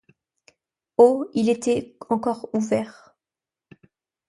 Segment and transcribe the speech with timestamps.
[0.97, 3.13] Au il était encore ouvert.